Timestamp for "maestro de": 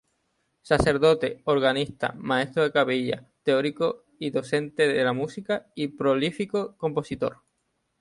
2.17-2.71